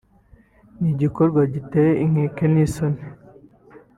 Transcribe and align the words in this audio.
ni 0.79 0.89
igikorwa 0.93 1.41
giteye 1.53 1.91
inkeke 2.03 2.45
n’isoni 2.53 3.01